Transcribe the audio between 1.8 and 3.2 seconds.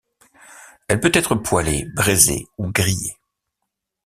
braisée ou grillée.